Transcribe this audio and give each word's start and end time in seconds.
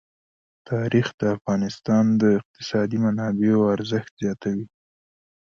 تاریخ 0.69 1.07
د 1.19 1.21
افغانستان 1.37 2.05
د 2.21 2.23
اقتصادي 2.39 2.97
منابعو 3.05 3.69
ارزښت 3.75 4.11
زیاتوي. 4.21 4.65